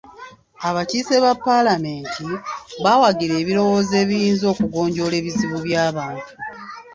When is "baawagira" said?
2.83-3.33